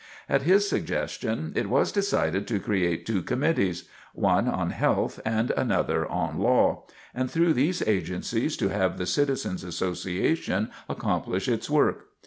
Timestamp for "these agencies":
7.53-8.57